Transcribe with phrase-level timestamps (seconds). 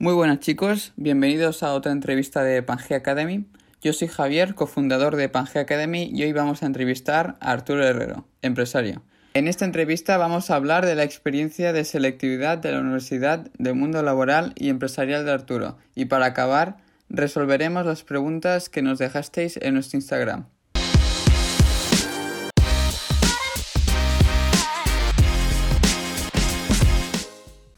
[0.00, 3.46] Muy buenas chicos, bienvenidos a otra entrevista de Pangea Academy.
[3.82, 8.24] Yo soy Javier, cofundador de Pangea Academy y hoy vamos a entrevistar a Arturo Herrero,
[8.40, 9.02] empresario.
[9.34, 13.74] En esta entrevista vamos a hablar de la experiencia de selectividad de la Universidad del
[13.74, 16.76] Mundo Laboral y Empresarial de Arturo y para acabar
[17.08, 20.46] resolveremos las preguntas que nos dejasteis en nuestro Instagram.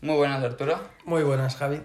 [0.02, 0.80] Muy buenas Arturo.
[1.06, 1.80] Muy buenas Javi.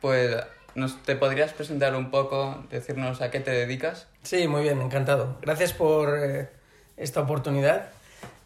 [0.00, 0.36] Pues
[0.74, 4.06] ¿nos, ¿te podrías presentar un poco, decirnos a qué te dedicas?
[4.22, 5.38] Sí, muy bien, encantado.
[5.42, 6.48] Gracias por eh,
[6.96, 7.90] esta oportunidad.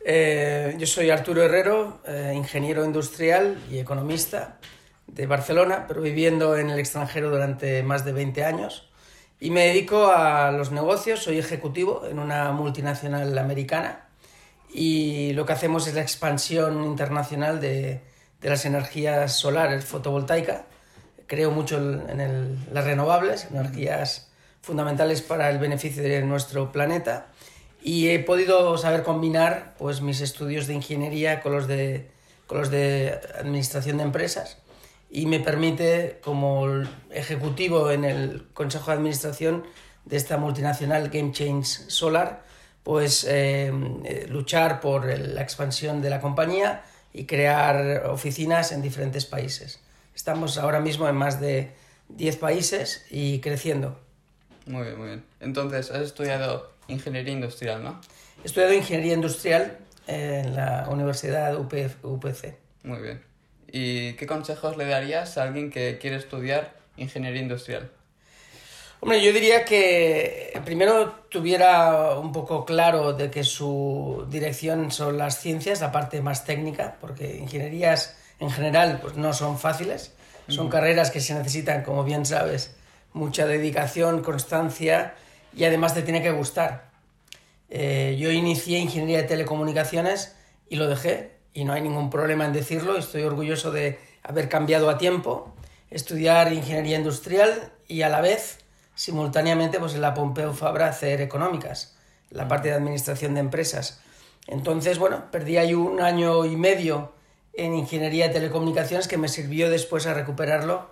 [0.05, 4.59] Eh, yo soy Arturo Herrero, eh, ingeniero industrial y economista
[5.07, 8.89] de Barcelona, pero viviendo en el extranjero durante más de 20 años.
[9.39, 14.07] Y me dedico a los negocios, soy ejecutivo en una multinacional americana
[14.73, 18.01] y lo que hacemos es la expansión internacional de,
[18.41, 20.63] de las energías solares fotovoltaicas.
[21.33, 24.29] Creo mucho en las renovables, energías
[24.61, 27.29] fundamentales para el beneficio de nuestro planeta
[27.83, 32.11] y he podido saber combinar pues, mis estudios de ingeniería con los de,
[32.47, 34.59] con los de administración de empresas
[35.09, 36.67] y me permite, como
[37.11, 39.65] ejecutivo en el Consejo de Administración
[40.05, 42.43] de esta multinacional Game Change Solar,
[42.83, 43.73] pues eh,
[44.05, 49.81] eh, luchar por la expansión de la compañía y crear oficinas en diferentes países.
[50.23, 51.73] Estamos ahora mismo en más de
[52.11, 53.99] 10 países y creciendo.
[54.67, 55.25] Muy bien, muy bien.
[55.41, 58.01] Entonces, has estudiado ingeniería industrial, ¿no?
[58.45, 62.57] He estudiado ingeniería industrial en la Universidad UPC.
[62.85, 63.21] Muy bien.
[63.67, 67.91] ¿Y qué consejos le darías a alguien que quiere estudiar ingeniería industrial?
[69.01, 75.41] Hombre, yo diría que primero tuviera un poco claro de que su dirección son las
[75.41, 80.13] ciencias, la parte más técnica, porque ingenierías en general pues no son fáciles,
[80.49, 82.75] son carreras que se necesitan, como bien sabes,
[83.13, 85.15] mucha dedicación, constancia
[85.55, 86.91] y además te tiene que gustar.
[87.71, 90.35] Eh, yo inicié ingeniería de telecomunicaciones
[90.69, 94.91] y lo dejé y no hay ningún problema en decirlo, estoy orgulloso de haber cambiado
[94.91, 95.55] a tiempo,
[95.91, 98.59] estudiar ingeniería industrial y a la vez,
[98.97, 101.97] simultáneamente, pues en la Pompeu Fabra hacer económicas,
[102.31, 104.01] la parte de administración de empresas.
[104.49, 107.13] Entonces, bueno, perdí ahí un año y medio
[107.55, 110.91] en ingeniería de telecomunicaciones que me sirvió después a recuperarlo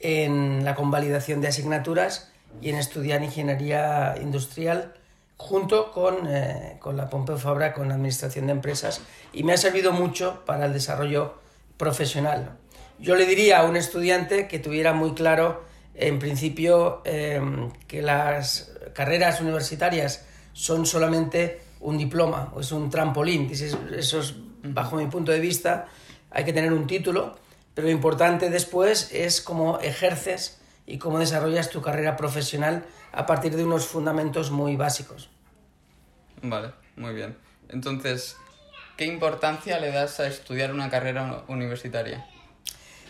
[0.00, 4.94] en la convalidación de asignaturas y en estudiar ingeniería industrial
[5.36, 9.00] junto con, eh, con la Pompeu Fabra, con administración de empresas,
[9.32, 11.34] y me ha servido mucho para el desarrollo
[11.76, 12.56] profesional.
[12.98, 18.72] Yo le diría a un estudiante que tuviera muy claro, en principio, em, que las
[18.94, 23.50] carreras universitarias son solamente un diploma es un trampolín.
[23.50, 25.86] Eso es, bajo mi punto de vista,
[26.30, 27.36] hay que tener un título,
[27.74, 33.56] pero lo importante después es cómo ejerces y cómo desarrollas tu carrera profesional a partir
[33.56, 35.28] de unos fundamentos muy básicos.
[36.42, 37.36] Vale, muy bien.
[37.68, 38.36] Entonces,
[38.96, 42.26] ¿qué importancia le das a estudiar una carrera universitaria?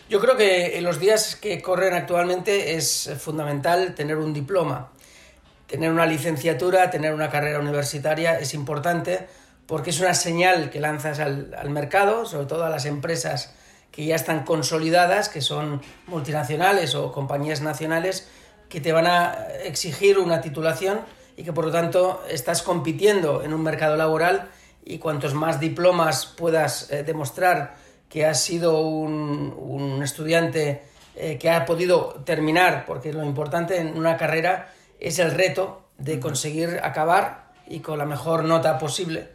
[0.09, 4.91] Yo creo que en los días que corren actualmente es fundamental tener un diploma.
[5.67, 9.27] Tener una licenciatura, tener una carrera universitaria es importante
[9.67, 13.53] porque es una señal que lanzas al, al mercado, sobre todo a las empresas
[13.91, 18.27] que ya están consolidadas, que son multinacionales o compañías nacionales,
[18.69, 20.99] que te van a exigir una titulación
[21.37, 24.49] y que por lo tanto estás compitiendo en un mercado laboral
[24.83, 27.75] y cuantos más diplomas puedas eh, demostrar
[28.09, 30.83] que has sido un, un estudiante
[31.15, 36.19] eh, que ha podido terminar, porque lo importante en una carrera es el reto de
[36.19, 39.29] conseguir acabar y con la mejor nota posible.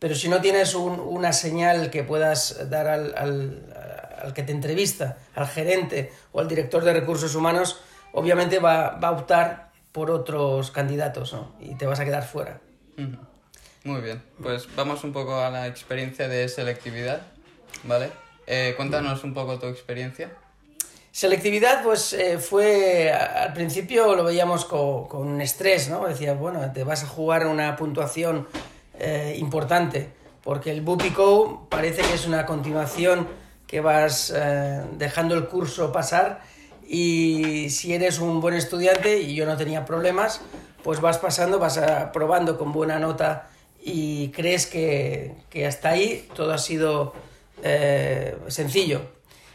[0.00, 4.50] Pero si no tienes un, una señal que puedas dar al, al, al, que te
[4.50, 7.80] entrevista, al gerente o al director de recursos humanos,
[8.12, 11.52] obviamente va, va a optar por otros candidatos ¿no?
[11.60, 12.60] y te vas a quedar fuera.
[13.84, 17.22] Muy bien, pues vamos un poco a la experiencia de selectividad,
[17.84, 18.10] ¿vale?
[18.46, 20.30] Eh, cuéntanos un poco tu experiencia.
[21.12, 26.06] Selectividad, pues eh, fue, al principio lo veíamos con, con estrés, ¿no?
[26.06, 28.46] Decías, bueno, te vas a jugar una puntuación
[29.00, 30.10] eh, importante,
[30.42, 33.26] porque el Bupico parece que es una continuación
[33.66, 36.42] que vas eh, dejando el curso pasar
[36.86, 40.40] y si eres un buen estudiante y yo no tenía problemas,
[40.82, 41.80] pues vas pasando, vas
[42.12, 43.48] probando con buena nota
[43.82, 47.14] y crees que, que hasta ahí todo ha sido
[47.62, 49.02] eh, sencillo.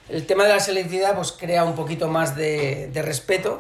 [0.09, 3.57] El tema de la selectividad pues crea un poquito más de, de respeto,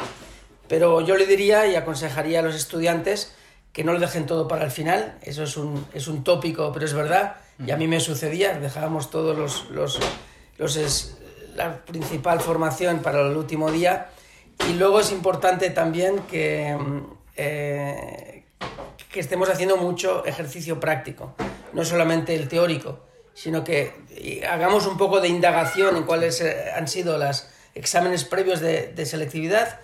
[0.67, 3.35] pero yo le diría y aconsejaría a los estudiantes
[3.75, 6.85] que no lo dejen todo para el final, eso es un, es un tópico, pero
[6.85, 9.99] es verdad, y a mí me sucedía, dejábamos todos los, los,
[10.57, 11.17] los, es,
[11.55, 14.11] la principal formación para el último día.
[14.69, 16.77] Y luego es importante también que,
[17.35, 18.45] eh,
[19.11, 21.35] que estemos haciendo mucho ejercicio práctico,
[21.73, 23.01] no solamente el teórico,
[23.33, 23.91] sino que
[24.49, 29.05] hagamos un poco de indagación en cuáles eh, han sido los exámenes previos de, de
[29.05, 29.81] selectividad,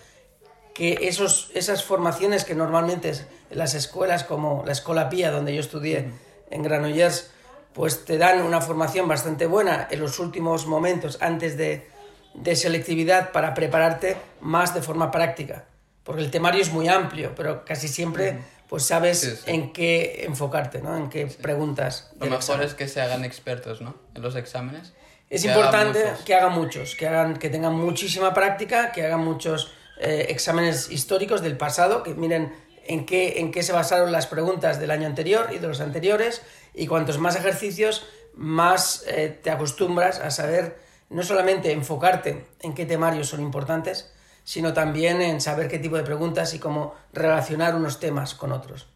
[0.74, 5.62] que esos, esas formaciones que normalmente en las escuelas como la Escuela Pía, donde yo
[5.62, 6.12] estudié
[6.50, 7.32] en Granollers,
[7.74, 11.90] pues te dan una formación bastante buena en los últimos momentos antes de,
[12.34, 15.66] de selectividad para prepararte más de forma práctica.
[16.04, 20.96] Porque el temario es muy amplio, pero casi siempre pues sabes en qué enfocarte, ¿no?
[20.96, 22.10] En qué preguntas.
[22.18, 23.96] Lo mejor es que se hagan expertos, ¿no?
[24.16, 24.94] En los exámenes.
[25.30, 30.28] Es importante que hagan muchos, que, hagan, que tengan muchísima práctica, que hagan muchos eh,
[30.30, 32.52] exámenes históricos del pasado, que miren
[32.88, 36.42] en qué, en qué se basaron las preguntas del año anterior y de los anteriores,
[36.74, 40.80] y cuantos más ejercicios, más eh, te acostumbras a saber
[41.12, 44.12] no solamente enfocarte en qué temarios son importantes,
[44.44, 48.88] sino también en saber qué tipo de preguntas y cómo relacionar unos temas con otros.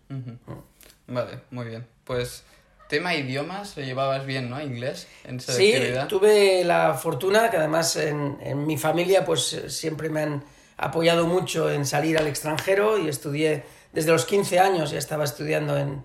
[1.06, 1.86] Vale, muy bien.
[2.04, 2.44] Pues
[2.90, 4.60] tema idiomas, lo llevabas bien, ¿no?
[4.60, 5.74] Inglés en Sí,
[6.10, 10.44] tuve la fortuna que además en, en, mi familia pues siempre me han
[10.78, 13.64] apoyado mucho en salir al extranjero y estudié
[13.94, 16.04] desde los 15 años, ya estaba estudiando en,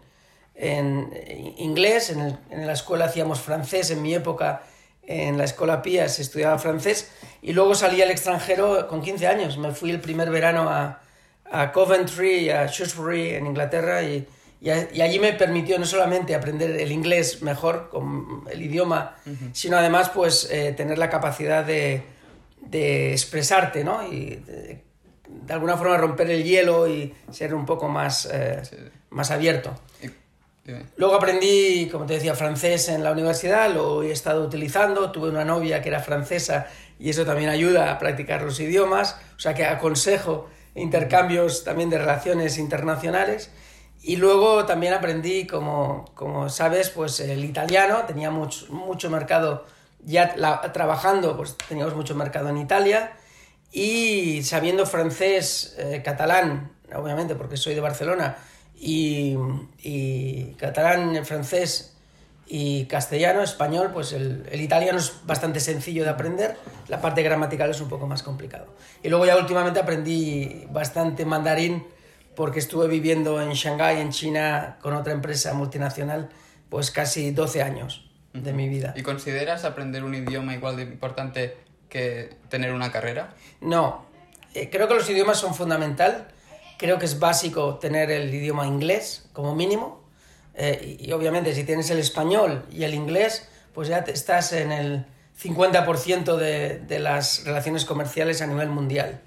[0.54, 4.62] en inglés, en, el, en la escuela hacíamos francés en mi época
[5.10, 7.10] en la Escuela Pía se estudiaba francés
[7.42, 9.58] y luego salí al extranjero con 15 años.
[9.58, 11.00] Me fui el primer verano a,
[11.50, 14.26] a Coventry y a Shrewsbury en Inglaterra y,
[14.60, 19.16] y, allí me permitió no solamente aprender el inglés mejor, con el idioma,
[19.52, 22.04] sino además pues eh, tener la capacidad de,
[22.70, 24.06] de expresarte, ¿no?
[24.06, 24.82] Y de,
[25.28, 28.76] de, alguna forma romper el hielo y ser un poco más, eh, sí.
[29.10, 29.74] más abierto.
[30.96, 35.44] Luego aprendí, como te decía, francés en la universidad, lo he estado utilizando, tuve una
[35.44, 36.68] novia que era francesa
[36.98, 41.98] y eso también ayuda a practicar los idiomas, o sea que aconsejo intercambios también de
[41.98, 43.50] relaciones internacionales.
[44.02, 49.66] Y luego también aprendí, como, como sabes, pues el italiano, tenía mucho, mucho mercado,
[50.04, 53.12] ya la, trabajando, pues teníamos mucho mercado en Italia,
[53.72, 58.36] y sabiendo francés, eh, catalán, obviamente porque soy de Barcelona,
[58.74, 59.36] y,
[59.78, 61.96] y catalán, francés
[62.46, 66.56] y castellano, español, pues el, el, italiano es bastante sencillo de aprender,
[66.88, 68.66] la parte gramatical es un poco más complicado.
[69.02, 71.86] Y luego ya últimamente aprendí bastante mandarín
[72.34, 76.30] porque estuve viviendo en Shanghái, en China, con otra empresa multinacional,
[76.70, 78.94] pues casi 12 años de mi vida.
[78.96, 81.56] ¿Y consideras aprender un idioma igual de importante
[81.88, 83.34] que tener una carrera?
[83.60, 84.06] No,
[84.54, 86.28] eh, creo que los idiomas son fundamental
[86.80, 90.00] creo que es básico tener el idioma inglés como mínimo.
[90.54, 94.52] Eh, y, y, obviamente si tienes el español y el inglés, pues ya te, estás
[94.54, 95.04] en el
[95.40, 99.20] 50% de, de, las relaciones comerciales a nivel mundial.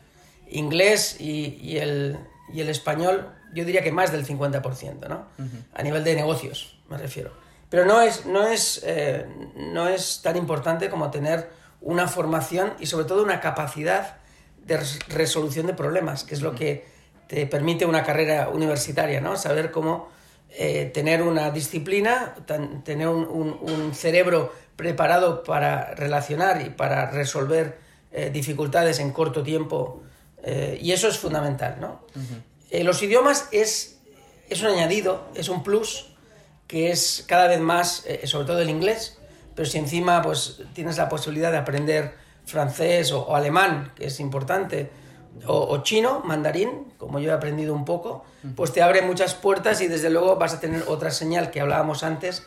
[0.50, 2.18] Inglés y, y, el,
[2.52, 5.28] y, el, español, yo diría que más del 50%, ¿no?
[5.38, 5.48] Uh -huh.
[5.76, 7.32] A nivel de negocios, me refiero.
[7.74, 9.26] Pero no es, no, es, eh,
[9.56, 11.50] no es tan importante como tener
[11.82, 14.18] una formación y sobre todo una capacidad
[14.64, 14.80] de
[15.10, 16.86] resolución de problemas, que es lo que
[17.28, 19.38] te permite una carrera universitaria, ¿no?
[19.38, 20.10] Saber cómo
[20.52, 27.10] eh, tener una disciplina, tan, tener un, un, un, cerebro preparado para relacionar y para
[27.10, 27.80] resolver
[28.12, 30.04] eh, dificultades en corto tiempo.
[30.44, 32.06] Eh, y eso es fundamental, ¿no?
[32.16, 32.84] Uh -huh.
[32.84, 33.98] los idiomas es,
[34.48, 36.13] es un añadido, es un plus
[36.68, 39.18] que es cada vez más, eh, sobre todo el inglés,
[39.56, 42.16] pero si encima pues, tienes la posibilidad de aprender
[42.46, 44.90] francés o, o alemán, que es importante,
[45.46, 48.24] o, o, chino, mandarín, como yo he aprendido un poco,
[48.56, 52.04] pues te abre muchas puertas y desde luego vas a tener otra señal que hablábamos
[52.04, 52.44] antes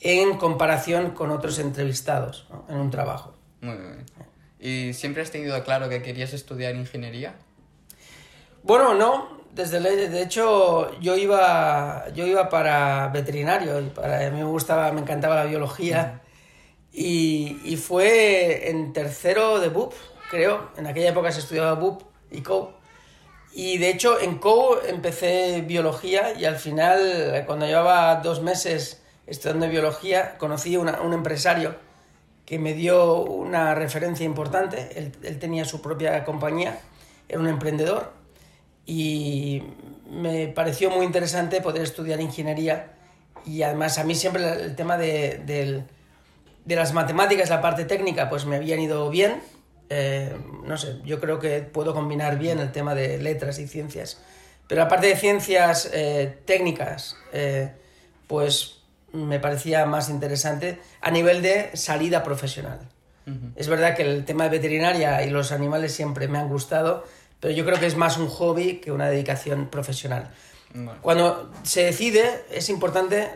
[0.00, 2.64] en comparación con otros entrevistados ¿no?
[2.68, 3.34] en un trabajo.
[3.60, 4.06] Muy bien.
[4.58, 7.34] ¿Y siempre has tenido claro que querías estudiar ingeniería?
[8.62, 9.41] Bueno, no.
[9.52, 14.90] Desde de hecho, yo iba, yo iba para veterinario y para, a mí me gustaba,
[14.92, 16.22] me encantaba la biología.
[16.90, 19.92] Y, y fue en tercero de BUP,
[20.30, 20.70] creo.
[20.78, 22.70] En aquella época se estudiaba BUP y COU.
[23.52, 29.68] Y de hecho en COU empecé biología y al final, cuando llevaba dos meses estudiando
[29.68, 31.74] biología, conocí a un empresario
[32.46, 34.92] que me dio una referencia importante.
[34.96, 36.80] Él, él, tenía su propia compañía,
[37.28, 38.21] era un emprendedor
[38.86, 39.62] y
[40.10, 42.92] me pareció muy interesante poder estudiar ingeniería
[43.44, 45.84] y además a mí siempre el tema de, de,
[46.64, 49.40] de las matemáticas, la parte técnica, pues me habían ido bien
[49.94, 50.34] eh,
[50.64, 54.22] no sé, yo creo que puedo combinar bien el tema de letras y ciencias.
[54.66, 57.72] Pero aparte de ciencias eh, técnicas, eh,
[58.26, 58.78] pues
[59.12, 62.80] me parecía más interesante a nivel de salida profesional.
[63.54, 67.04] Es verdad que el tema de veterinaria y los animales siempre me han gustado,
[67.42, 70.30] pero yo creo que es más un hobby que una dedicación profesional.
[71.00, 73.32] Cuando se decide, es importante,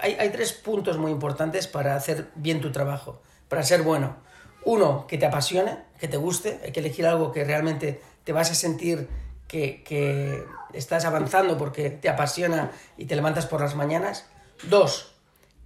[0.00, 4.16] hay, hay tres puntos muy importantes para hacer bien tu trabajo, para ser bueno.
[4.64, 8.50] Uno, que te apasione, que te guste, hay que elegir algo que realmente te vas
[8.50, 9.06] a sentir
[9.48, 10.42] que, que,
[10.72, 14.24] estás avanzando porque te apasiona y te levantas por las mañanas.
[14.62, 15.12] Dos,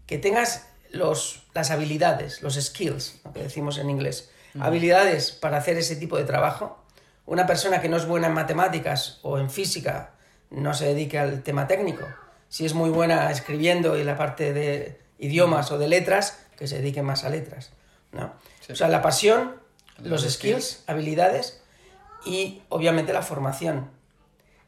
[0.09, 4.29] que tengas los, las habilidades, los skills, lo que decimos en inglés,
[4.59, 6.83] habilidades para hacer ese tipo de trabajo.
[7.27, 10.13] Una persona que no es buena en matemáticas o en física
[10.51, 12.07] no se dedique al tema técnico.
[12.49, 16.79] Si es muy buena escribiendo y la parte de idiomas o de letras, que se
[16.79, 17.73] dedique más a letras.
[18.13, 18.33] ¿no?
[18.71, 19.57] O sea, la pasión,
[20.03, 21.61] los, skills, habilidades
[22.25, 23.91] y obviamente la formación.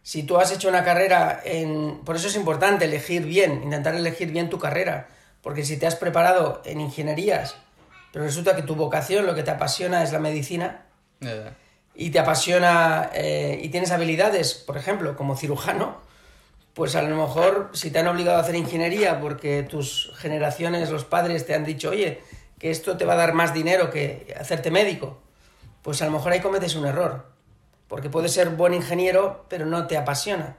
[0.03, 2.01] Si tú has hecho una carrera en...
[2.05, 5.09] Por eso es importante elegir bien, intentar elegir bien tu carrera,
[5.43, 7.57] porque si te has preparado en ingenierías,
[8.13, 10.87] pero resulta que tu vocación, lo que te apasiona es la medicina,
[12.01, 15.97] y te apasiona eh, y tienes habilidades, por ejemplo, como cirujano,
[16.73, 21.05] pues a lo mejor si te han obligado a hacer ingeniería porque tus generaciones, los
[21.05, 22.23] padres te han dicho, oye,
[22.61, 25.19] que esto te va a dar más dinero que hacerte médico,
[25.83, 27.27] pues a lo mejor ahí cometes un error,
[27.89, 30.57] porque puedes ser buen ingeniero, pero no te apasiona.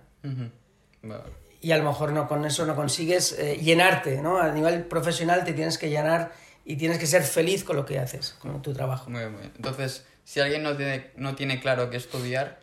[1.62, 4.40] Y a lo mejor no, con eso no consigues eh, llenarte, ¿no?
[4.40, 6.34] A nivel profesional te tienes que llenar
[6.66, 9.10] y tienes que ser feliz con lo que haces, con tu trabajo.
[9.10, 9.54] Muy bien, muy bien.
[9.56, 12.60] Entonces, si alguien no tiene, no tiene claro qué estudiar,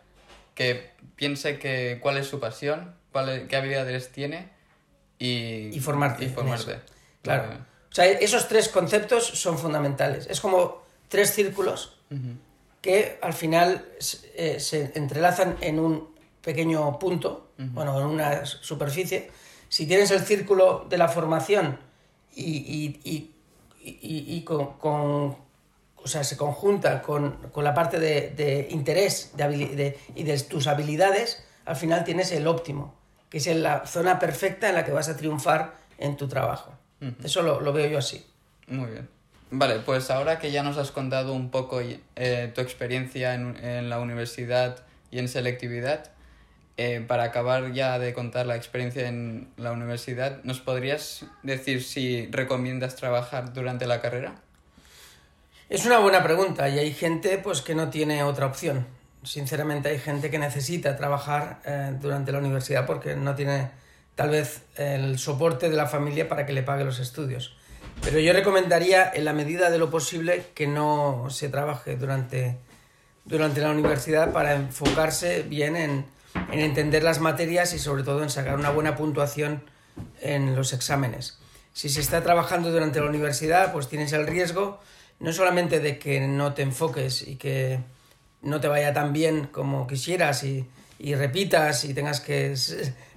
[0.55, 4.47] que piense que cuál es su pasión, cuál qué habilidades tiene
[5.19, 6.23] y, y formarte.
[6.23, 6.79] Y formarte.
[7.23, 7.57] Claro.
[7.91, 10.27] O sea, esos tres conceptos son fundamentales.
[10.29, 11.97] Es como tres círculos
[12.81, 13.85] que al final
[14.35, 19.29] eh, se entrelazan en un pequeño punto, bueno, en una superficie.
[19.67, 21.77] Si tienes el círculo de la formación
[22.33, 23.31] y, y,
[23.83, 25.46] y, con, con,
[26.03, 30.67] o sea, se conjunta con, con la parte de, de interés de, y de tus
[30.67, 32.95] habilidades, al final tienes el óptimo,
[33.29, 36.73] que es la zona perfecta en la que vas a triunfar en tu trabajo.
[37.23, 38.25] Eso lo, lo, veo yo así.
[38.67, 39.07] Muy bien.
[39.51, 43.89] Vale, pues ahora que ya nos has contado un poco eh, tu experiencia en, en,
[43.89, 46.11] la universidad y en selectividad,
[46.77, 52.27] eh, para acabar ya de contar la experiencia en la universidad, ¿nos podrías decir si
[52.31, 54.41] recomiendas trabajar durante la carrera?
[55.69, 58.87] Es una buena pregunta y hay gente pues que no tiene otra opción.
[59.23, 63.71] Sinceramente hay gente que necesita trabajar eh, durante la universidad porque no tiene
[64.15, 67.57] tal vez el soporte de la familia para que le pague los estudios.
[68.01, 72.55] Pero yo recomendaría, en la medida de lo posible, que no se trabaje durante,
[73.25, 76.05] durante la universidad para enfocarse bien en,
[76.49, 79.63] en entender las materias y sobre todo en sacar una buena puntuación
[80.21, 81.39] en los exámenes.
[81.73, 84.79] Si se está trabajando durante la universidad, pues tienes el riesgo
[85.19, 87.79] no solamente de que no te enfoques y que
[88.41, 90.67] no te vaya tan bien como quisieras y,
[90.99, 92.53] y repitas y tengas que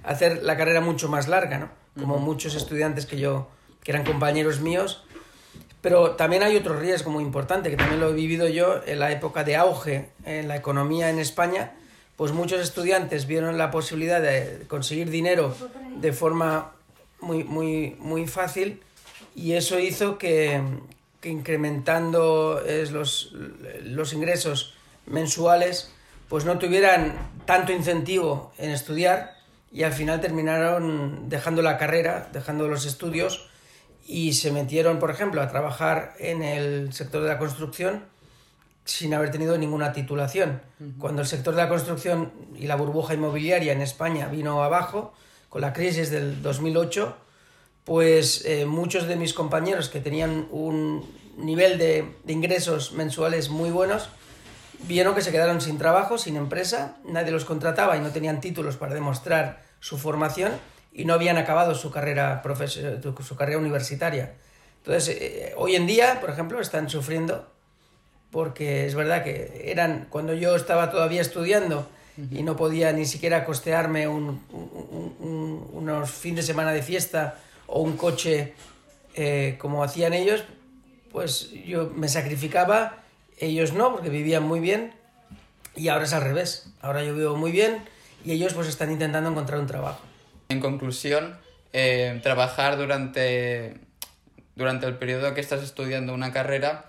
[0.03, 1.69] hacer la carrera mucho más larga, ¿no?
[1.99, 3.49] Como muchos estudiantes que yo,
[3.83, 5.03] que eran compañeros míos.
[5.81, 9.11] Pero también hay otro riesgo muy importante, que también lo he vivido yo en la
[9.11, 11.73] época de auge en la economía en España,
[12.17, 15.55] pues muchos estudiantes vieron la posibilidad de conseguir dinero
[15.97, 16.73] de forma
[17.19, 18.83] muy, muy, muy fácil
[19.33, 20.61] y eso hizo que,
[21.21, 22.61] que incrementando
[22.91, 23.33] los,
[23.83, 24.73] los ingresos
[25.05, 25.91] mensuales,
[26.27, 29.35] pues no tuvieran tanto incentivo en estudiar
[29.71, 33.49] y al final terminaron dejando la carrera, dejando los estudios
[34.05, 38.05] y se metieron, por ejemplo, a trabajar en el sector de la construcción
[38.83, 40.61] sin haber tenido ninguna titulación.
[40.97, 45.13] Cuando el sector de la construcción y la burbuja inmobiliaria en España vino abajo,
[45.49, 47.15] con la crisis del 2008,
[47.83, 53.69] pues eh, muchos de mis compañeros que tenían un nivel de, de ingresos mensuales muy
[53.69, 54.09] bunos,
[54.87, 58.77] vieron que se quedaron sin trabajo, sin empresa, nadie los contrataba y no tenían títulos
[58.77, 60.51] para demostrar su formación
[60.93, 62.41] y no habían acabado su carrera,
[63.21, 64.33] su carrera universitaria.
[64.77, 67.47] Entonces, eh, hoy en día, por ejemplo, están sufriendo
[68.31, 71.87] porque es verdad que eran cuando yo estaba todavía estudiando
[72.29, 74.41] y no podía ni siquiera costearme un,
[75.73, 77.35] unos fines de semana de fiesta
[77.71, 78.53] o un coche
[79.15, 80.43] eh, como hacían ellos,
[81.11, 82.97] pues yo me sacrificaba
[83.39, 84.93] ellos no, porque vivían muy bien,
[85.75, 86.67] y ahora es al revés.
[86.81, 87.83] Ahora yo vivo muy bien
[88.23, 90.01] y ellos pues están intentando encontrar un trabajo.
[90.49, 91.37] En conclusión,
[91.73, 93.75] eh, trabajar durante,
[94.55, 96.85] durante el periodo que estás estudiando una carrera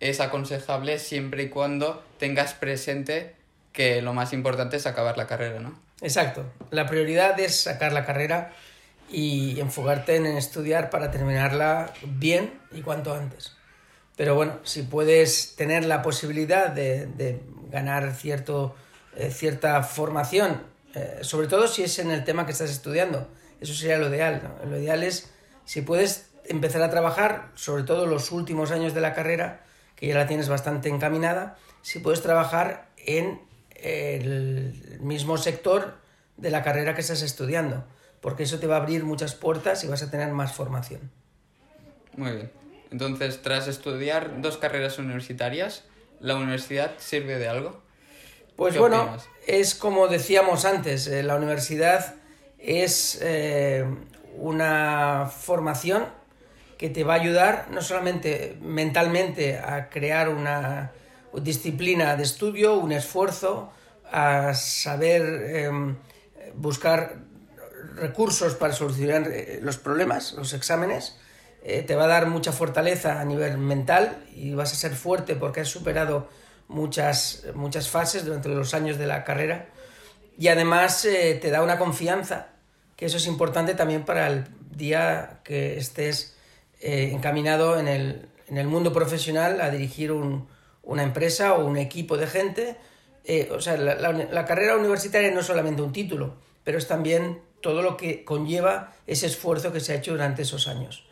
[0.00, 3.34] es aconsejable siempre y cuando tengas presente
[3.72, 5.78] que lo más importante es acabar la carrera, ¿no?
[6.02, 6.44] Exacto.
[6.70, 8.52] La prioridad es sacar la carrera
[9.10, 13.56] y enfocarte en estudiar para terminarla bien y cuanto antes
[14.16, 18.74] pero bueno, si puedes tener la posibilidad de, ganar cierto,
[19.14, 20.62] eh, cierta formación,
[20.94, 23.28] eh, sobre todo si es en el tema que estás estudiando,
[23.60, 24.56] eso sería lo ideal.
[24.66, 25.30] Lo ideal es
[25.66, 29.64] si puedes empezar a trabajar, sobre todo los últimos años de la carrera,
[29.96, 33.40] que ya la tienes bastante encaminada, si puedes trabajar en
[33.74, 35.98] el mismo sector
[36.38, 37.84] de la carrera que estás estudiando,
[38.26, 41.12] porque eso te va a abrir muchas puertas y vas a tener más formación.
[42.16, 42.50] Muy bien.
[42.90, 45.84] Entonces, tras estudiar dos carreras universitarias,
[46.18, 47.80] ¿la universidad sirve de algo?
[48.56, 49.16] Pues bueno,
[49.46, 52.16] es como decíamos antes, eh, la universidad
[52.58, 53.84] es eh,
[54.36, 56.06] una formación
[56.78, 60.90] que te va a ayudar no solamente mentalmente a crear una
[61.32, 63.70] disciplina de estudio, un esfuerzo,
[64.10, 65.96] a saber em,
[66.56, 67.25] buscar
[67.96, 71.18] recursos para solucionar eh, los problemas, los exámenes,
[71.62, 75.34] eh, te va a dar mucha fortaleza a nivel mental y vas a ser fuerte
[75.34, 76.28] porque has superado
[76.68, 79.68] muchas, muchas fases durante los años de la carrera
[80.38, 82.48] y además eh, te da una confianza,
[82.94, 86.34] que eso es importante también para el día que estés
[86.78, 90.46] encaminado en el, en el, mundo profesional a dirigir un,
[90.82, 92.76] una empresa o un equipo de gente.
[93.50, 97.96] o sea, la carrera universitaria no es solamente un título, pero es también todo lo
[97.96, 101.04] que conlleva ese esfuerzo que se ha hecho durante esos años.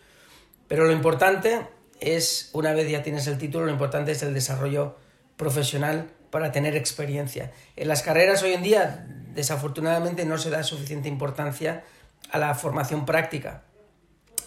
[0.69, 1.67] Pero lo importante
[1.99, 4.95] es, una vez ya tienes el título, lo importante es el desarrollo
[5.37, 7.51] profesional para tener experiencia.
[7.75, 11.83] En las carreras hoy en día, desafortunadamente, no se da suficiente importancia
[12.31, 13.65] a la formación práctica.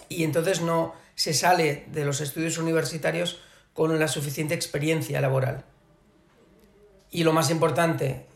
[0.07, 3.41] Y entonces no se sale de los estudios universitarios
[3.73, 5.65] con la suficiente experiencia laboral.
[7.11, 8.27] Y lo más importante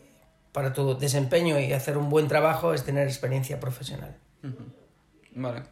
[0.52, 4.14] para tu desempeño y hacer un buen trabajo es tener experiencia profesional.
[5.34, 5.62] Vale.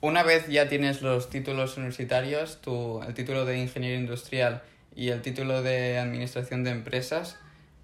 [0.00, 2.58] Una vez ya tienes los títulos universitarios,
[3.06, 4.62] el título de ingeniero industrial
[4.94, 7.36] y el título de administración de empresas,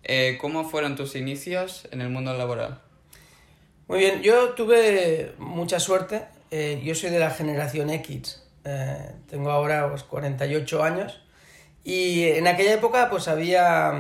[0.05, 2.81] eh, ¿cómo fueron tus inicios en el mundo laboral?
[3.89, 6.25] Muy bien, yo tuve mucha suerte.
[6.51, 8.43] Eh, yo soy de la generación X.
[8.65, 11.21] Eh, tengo ahora 48 pues, años.
[11.85, 13.93] Y en aquella época pues había...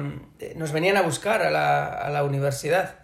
[0.56, 2.96] nos venían a buscar a la, a la universidad.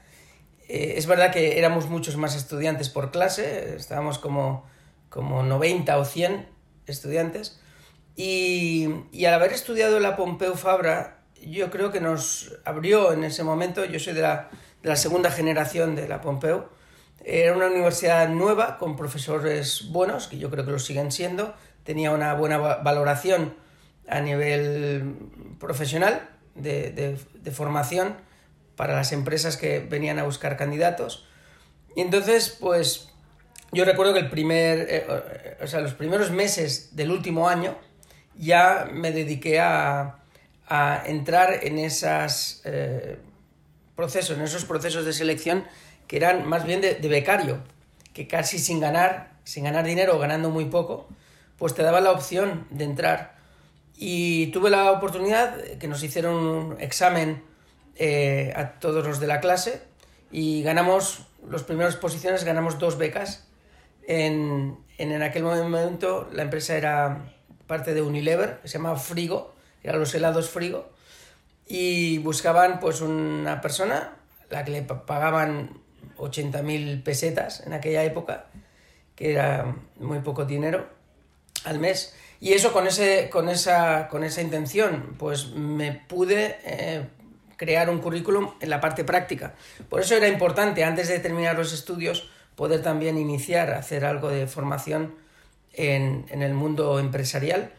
[0.68, 4.68] es verdad que éramos muchos más estudiantes por clase, estábamos como
[5.10, 6.48] como 90 o 100
[6.86, 7.60] estudiantes.
[8.16, 8.88] Y,
[9.26, 13.98] al haber estudiado la Pompeu Fabra, yo creo que nos abrió en ese momento, yo
[13.98, 16.68] soy de la, segunda generación de la Pompeu,
[17.22, 22.12] era una universidad nueva con profesores buenos, que yo creo que lo siguen siendo, tenía
[22.12, 23.54] una buena valoración
[24.10, 25.14] a nivel
[25.58, 28.16] profesional de, de formación
[28.76, 31.26] para las empresas que venían a buscar candidatos.
[31.96, 33.10] Y entonces, pues
[33.72, 37.76] yo recuerdo que el primer, eh, o sea, los primeros meses del último año
[38.36, 40.16] ya me dediqué a,
[40.66, 43.18] a entrar en esos eh,
[43.94, 45.64] procesos, en esos procesos de selección
[46.06, 47.62] que eran más bien de, becario,
[48.12, 51.06] que casi sin ganar, sin ganar dinero o ganando muy poco,
[51.56, 53.39] pues te daba la opción de entrar.
[54.02, 57.42] Y tuve la oportunidad que nos hicieron un examen
[57.96, 59.82] eh, a todos los de la clase
[60.32, 63.46] y ganamos, las primeras posiciones ganamos dos becas
[64.08, 67.26] en, en, aquel momento la empresa era
[67.66, 70.88] parte de Unilever, se llamaba Frigo, eran los helados Frigo,
[71.68, 74.14] y buscaban pues una persona
[74.48, 75.78] la que le pagaban
[76.16, 78.46] 80.000 pesetas en aquella época,
[79.14, 80.88] que era muy poco dinero
[81.64, 82.14] al mes.
[82.40, 87.06] Y eso con, ese, con, esa, con esa intención, pues me pude eh,
[87.56, 89.54] crear un currículum en la parte práctica.
[89.90, 94.46] Por eso era importante, antes de terminar los estudios, poder también iniciar hacer algo de
[94.46, 95.14] formación
[95.74, 97.72] en, el mundo empresarial.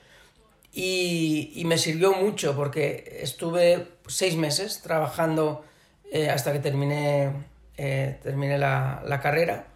[0.72, 5.66] Y, me sirvió mucho porque estuve seis meses trabajando
[6.12, 7.32] eh, hasta que terminé,
[7.78, 9.68] eh, terminé la, carrera,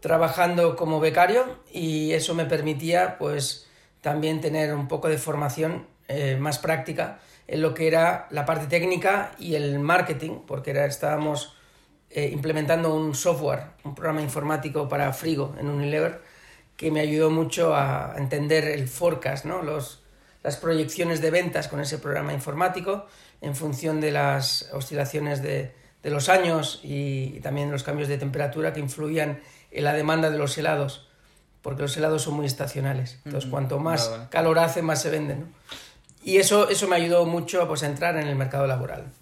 [0.00, 3.66] trabajando como becario y eso me permitía pues
[4.00, 8.66] también tener un poco de formación eh, más práctica en lo que era la parte
[8.66, 11.56] técnica y el marketing, porque era, estábamos
[12.10, 16.22] eh, implementando un software, un programa informático para Frigo en Unilever,
[16.76, 19.62] que me ayudó mucho a entender el forecast, ¿no?
[19.62, 20.02] Los,
[20.42, 23.06] las proyecciones de ventas con ese programa informático
[23.40, 28.72] en función de las oscilaciones de, de los años y, también los cambios de temperatura
[28.72, 31.09] que influían en la demanda de los helados,
[31.62, 33.18] porque los helados son muy estacionales.
[33.24, 35.52] Entonces, cuanto más calor hace, más se venden.
[36.22, 39.12] Y eso, eso me ayudó mucho pues, a entrar en el mercado laboral.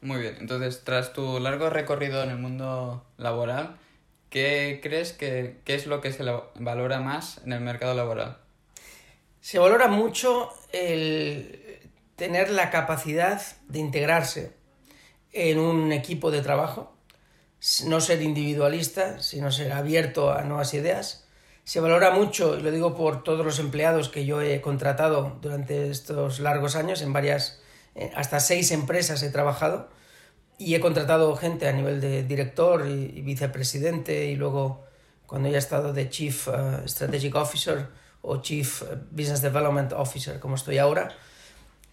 [0.00, 3.76] Muy bien, entonces tras tu largo recorrido en el mundo laboral,
[4.30, 8.38] ¿qué crees que qué es lo que se valora más en el mercado laboral?
[9.40, 11.80] Se valora mucho el
[12.14, 14.52] tener la capacidad de integrarse
[15.32, 16.92] en un equipo de trabajo,
[17.84, 21.26] no ser individualista, sino ser abierto a nuevas ideas.
[21.64, 25.90] Se valora mucho, y lo digo por todos los empleados que yo he contratado durante
[25.90, 27.60] estos largos años, en varias,
[27.94, 29.90] eh, hasta seis empresas he trabajado,
[30.56, 34.84] y he contratado gente a nivel de director y, vicepresidente, y luego
[35.26, 37.88] cuando ya he estado de Chief eh, Strategic Officer
[38.22, 41.14] o Chief Business Development Officer, como estoy ahora,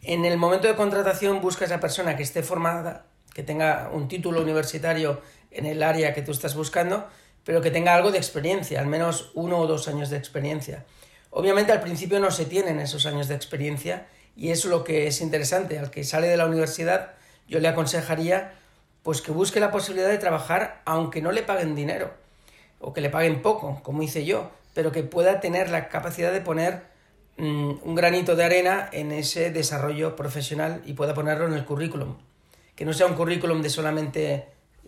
[0.01, 4.41] en el momento de contratación busca esa persona que esté formada, que tenga un título
[4.41, 5.21] universitario
[5.55, 7.07] en el área que tú estás buscando,
[7.43, 10.85] pero que tenga algo de experiencia, al menos uno o dos años de experiencia.
[11.29, 15.21] Obviamente al principio no se tienen esos años de experiencia y es lo que es
[15.21, 15.79] interesante.
[15.79, 17.13] Al que sale de la universidad
[17.47, 18.53] yo le aconsejaría
[19.03, 22.13] pues que busque la posibilidad de trabajar aunque no le paguen dinero
[22.79, 26.41] o que le paguen poco, como hice yo, pero que pueda tener la capacidad de
[26.41, 26.95] poner
[27.37, 32.15] Mm, un granito de arena en ese desarrollo profesional y pueda ponerlo en el currículum.
[32.75, 34.45] Que no sea un currículum de solamente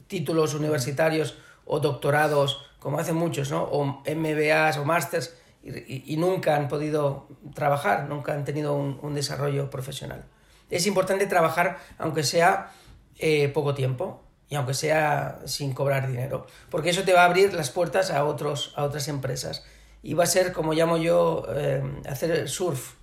[0.08, 3.64] títulos universitarios o doctorados, como hacen muchos, ¿no?
[3.64, 10.24] O MBAs o másters y, nunca han podido trabajar, nunca han tenido un, desarrollo profesional.
[10.70, 12.72] Es importante trabajar aunque sea
[13.18, 17.54] eh, poco tiempo y aunque sea sin cobrar dinero, porque eso te va a abrir
[17.54, 19.66] las puertas a, otros, a otras empresas
[20.02, 22.94] y va a ser, como llamo yo, eh, hacer surf.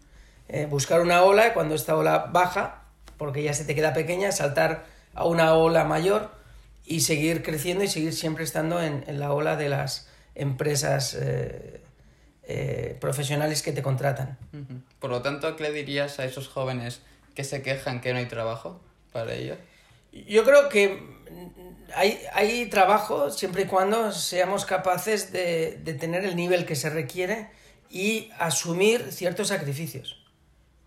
[0.49, 2.83] Eh, buscar una ola cuando esta ola baja,
[3.17, 6.31] porque ya se te queda pequeña, saltar a una ola mayor
[6.87, 11.17] y seguir creciendo y seguir siempre estando en, la ola de las empresas
[12.47, 14.39] eh, profesionales que te contratan.
[14.99, 17.01] Por lo tanto, ¿qué le dirías a esos jóvenes
[17.35, 18.81] que se quejan que no hay trabajo
[19.13, 19.59] para ellos?
[20.13, 21.03] Yo creo que
[21.95, 26.91] hay, hay trabajo siempre y cuando seamos capaces de, de, tener el nivel que se
[26.91, 27.49] requiere
[27.91, 30.25] y asumir ciertos sacrificios.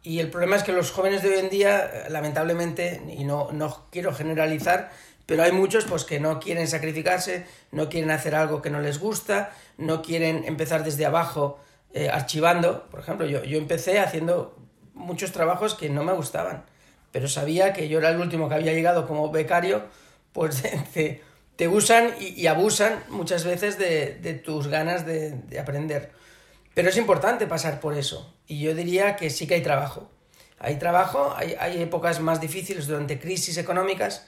[0.04, 3.88] Y el problema es que los jóvenes de hoy en día, lamentablemente, y no, no
[3.92, 4.92] quiero generalizar,
[5.28, 9.00] pero hay muchos pues, que no quieren sacrificarse, no quieren hacer algo que no les
[9.00, 11.60] gusta, no quieren empezar desde abajo
[11.94, 12.90] eh, archivando.
[12.90, 14.58] Por ejemplo, yo, yo empecé haciendo
[14.96, 16.66] muchos trabajos que no me gustaban,
[17.12, 19.84] pero sabía que yo era el último que había llegado como becario
[20.38, 20.64] pues
[21.56, 26.12] te, usan y, abusan muchas veces de, tus ganas de, aprender.
[26.76, 28.36] Pero es importante pasar por eso.
[28.46, 30.12] Y yo diría que sí que hay trabajo.
[30.60, 34.28] Hay trabajo, hay, épocas más difíciles durante crisis económicas,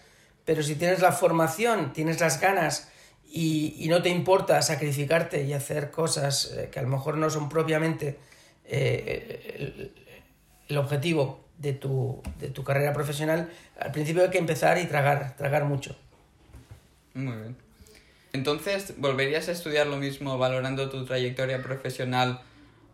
[0.50, 2.90] pero si tienes la formación, tienes las ganas
[3.32, 7.50] y, no te importa sacrificarte y hacer cosas eh, que a lo mejor no son
[7.50, 8.18] propiamente
[8.66, 9.92] eh,
[10.68, 13.48] el, objetivo de tu, de tu carrera profesional,
[13.80, 15.96] al principio hay que empezar y tragar, tragar mucho.
[17.14, 17.56] Muy bien.
[18.34, 22.42] Entonces, ¿volverías a estudiar lo mismo valorando tu trayectoria profesional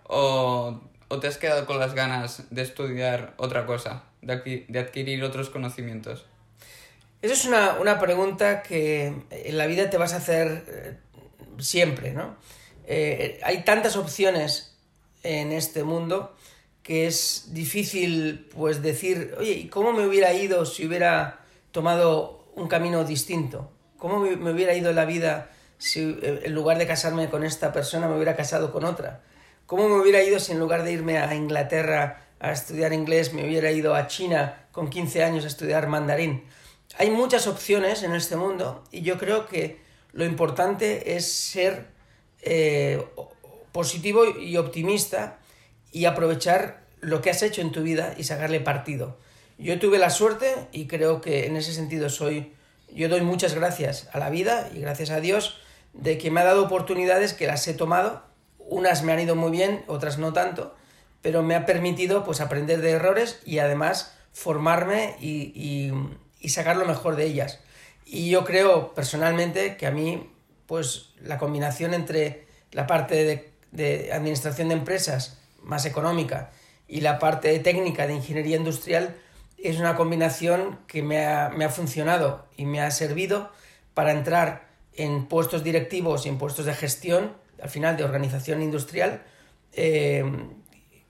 [0.03, 5.23] o, o te has quedado con las ganas de estudiar otra cosa, de, de adquirir
[5.23, 6.25] otros conocimientos?
[7.21, 10.97] Esa es una, una, pregunta que en la vida te vas a hacer eh,
[11.58, 12.36] siempre, ¿no?
[12.88, 14.75] Eh, hay tantas opciones
[15.23, 16.36] en este mundo
[16.84, 21.39] que es difícil pues decir, oye, ¿y cómo me hubiera ido si hubiera
[21.71, 23.71] tomado un camino distinto?
[23.97, 25.49] ¿Cómo me hubiera ido la vida
[25.80, 29.23] si eh, en lugar de casarme con esta persona me hubiera casado con otra?
[29.65, 33.47] ¿Cómo me hubiera ido si en lugar de irme a Inglaterra a estudiar inglés me
[33.47, 36.43] hubiera ido a China con 15 años a estudiar mandarín?
[36.97, 39.81] Hay muchas opciones en este mundo y yo creo que
[40.13, 41.88] lo importante es ser
[42.41, 43.05] eh,
[43.71, 45.39] positivo y optimista
[45.91, 49.17] y aprovechar lo que has hecho en tu vida y sacarle partido.
[49.58, 52.53] Yo tuve la suerte y creo que en ese sentido soy,
[52.93, 55.60] yo doy muchas gracias a la vida y gracias a Dios
[55.93, 58.23] de que me ha dado oportunidades que las he tomado.
[58.58, 60.75] Unas me han ido muy bien, otras no tanto,
[61.21, 65.91] pero me ha permitido pues aprender de errores y además formarme y, y,
[66.49, 67.60] sacar lo mejor de ellas.
[68.05, 70.29] Y yo creo personalmente que a mí
[70.65, 76.51] pues la combinación entre la parte de, de administración de empresas más económica
[76.88, 79.15] y la parte técnica de ingeniería industrial
[79.58, 83.51] es una combinación que me ha, me ha funcionado y me ha servido
[83.93, 89.23] para entrar en puestos directivos y en puestos de gestión, al final de organización industrial,
[89.73, 90.23] eh,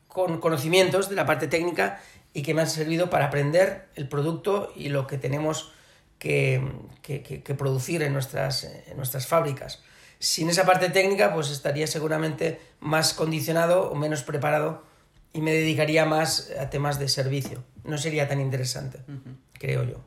[0.08, 2.02] con conocimientos de la parte técnica
[2.36, 5.72] y que me han servido para aprender el producto y lo que tenemos
[6.20, 6.62] que,
[7.02, 9.82] que, que producir en nuestras, en nuestras fábricas.
[10.20, 14.84] Sin esa parte técnica, pues estaría seguramente más condicionado o menos preparado
[15.32, 17.64] y me dedicaría más a temas de servicio.
[17.86, 19.00] No sería tan interesante,
[19.54, 20.04] creo yo.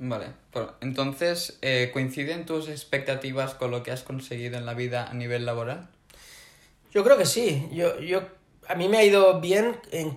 [0.00, 0.32] Vale,
[0.80, 5.46] entonces, eh, ¿coinciden tus expectativas con lo que has conseguido en la vida a nivel
[5.46, 5.88] laboral?
[6.92, 7.68] Yo creo que sí.
[7.70, 8.22] Yo, yo
[8.66, 10.10] a mí me ha ido bien en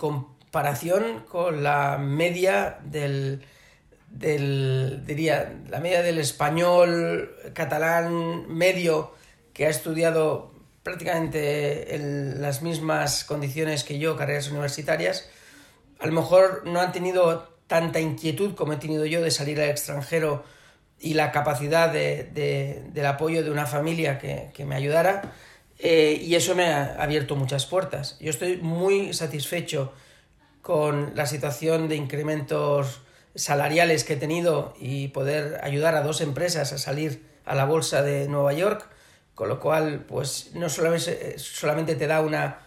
[0.55, 3.43] comparación con la media del,
[4.09, 9.13] del diría, la media del español catalán medio
[9.51, 15.27] que ha estudiado prácticamente en las mismas condiciones que yo, carreras universitarias,
[15.99, 19.69] a lo mejor no han tenido tanta inquietud como he tenido yo de salir al
[19.69, 20.45] extranjero
[21.01, 25.33] y la capacidad de, del apoyo de una familia que, que me ayudara.
[25.79, 28.17] Eh, y eso me ha abierto muchas puertas.
[28.21, 29.91] Yo estoy muy satisfecho
[30.65, 33.01] con la situación de incrementos
[33.36, 38.01] salariales que he tenido y poder ayudar a dos empresas a salir a la bolsa
[38.01, 38.89] de Nueva York
[39.36, 42.62] con lo cual, pues no solamente, solamente te da una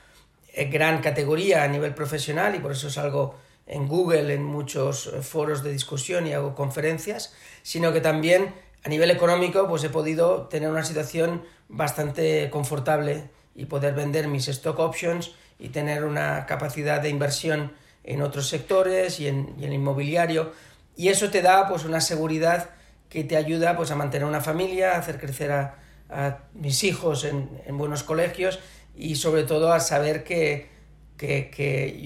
[0.53, 3.35] eh, gran categoría a nivel profesional y por eso salgo
[3.67, 7.35] en Google en muchos eh, foros de discusión y hago conferencias,
[7.65, 13.65] sino que también a nivel económico pues he podido tener una situación bastante confortable y
[13.65, 17.73] poder vender mis stock options y tener una capacidad de inversión
[18.05, 20.53] en otros sectores y en, y en inmobiliario
[20.97, 22.71] y eso te da pues una seguridad
[23.09, 25.77] que te ayuda pues a mantener una familia, a hacer crecer a,
[26.11, 28.59] a mis hijos en, buenos colegios
[28.97, 30.77] y sobre todo a saber que,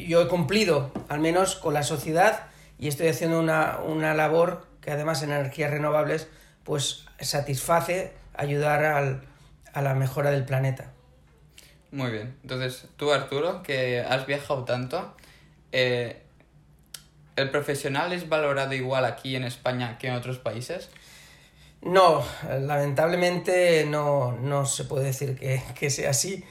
[0.09, 2.47] yo he cumplido al menos con la sociedad
[2.79, 6.29] y estoy haciendo una, una labor que además en energías renovables
[6.65, 9.23] pues satisface ayudar al,
[9.73, 10.93] a la mejora del planeta.
[11.91, 12.37] Muy bien.
[12.43, 15.15] Entonces, tú Arturo, que has viajado tanto,
[15.73, 16.23] eh,
[17.37, 20.91] ¿el profesional es valorado igual aquí en España que en otros países?
[21.83, 22.25] No,
[22.61, 26.45] lamentablemente no, no se puede decir que, sea así.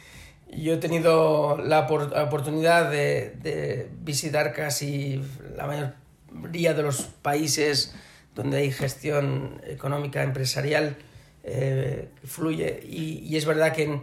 [0.52, 5.24] Yo he tenido la, oportunidad de, visitar casi
[5.56, 7.96] la mayoría de los países
[8.36, 10.98] donde hay gestión económica empresarial
[11.44, 14.02] eh, que fluye y, es verdad que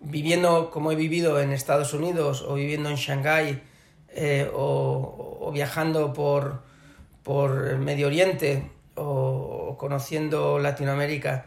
[0.00, 3.62] viviendo como he vivido en Estados Unidos o viviendo en Shanghái
[4.12, 6.62] eh, o, viajando por,
[7.22, 11.46] por Medio Oriente o, conociendo Latinoamérica,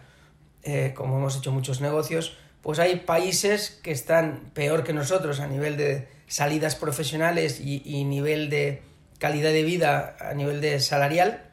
[0.64, 5.48] eh, como hemos hecho muchos negocios, pues hay países que están peor que nosotros a
[5.48, 8.82] nivel de salidas profesionales y, nivel de
[9.20, 11.50] calidad de vida a nivel de salarial,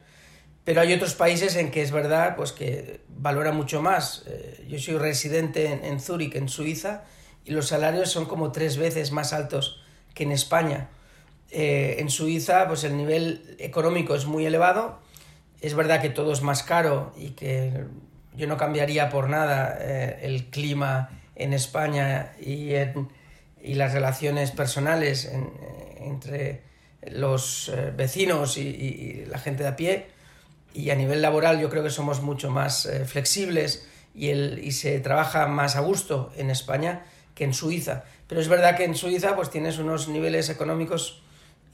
[0.63, 4.23] pero hay otros países en que es verdad pues que valora mucho más.
[4.27, 7.03] Eh, yo soy residente en, en Zúrich, en Suiza,
[7.43, 10.89] y los salarios son como tres veces más altos que en España.
[11.51, 14.99] Eh, en Suiza, pues el nivel económico es muy elevado
[15.61, 17.85] es verdad que todo es más caro y que
[18.35, 23.09] yo no cambiaría por nada eh, el clima en España y, en,
[23.61, 25.31] y las relaciones personales
[25.99, 26.63] entre
[27.11, 30.07] los eh, vecinos y, la gente de a pie.
[30.73, 34.71] Y a nivel laboral yo creo que somos mucho más eh, flexibles y, el, y
[34.71, 37.03] se trabaja más a gusto en España
[37.35, 38.03] que en Suiza.
[38.27, 41.21] Pero es verdad que en Suiza pues tienes unos niveles económicos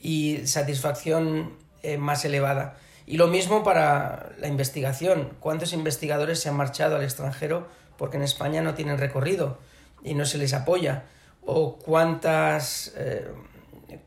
[0.01, 1.53] y satisfacción
[1.97, 2.77] más elevada.
[3.07, 5.31] Y lo mismo para la investigación.
[5.39, 9.57] ¿Cuántos investigadores se han marchado al extranjero porque en España no tienen recorrido
[10.03, 11.05] y no se les apoya?
[11.45, 13.31] ¿O cuántas, eh,